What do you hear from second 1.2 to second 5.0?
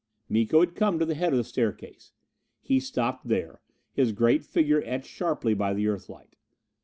of the staircase. He stopped there, his great figure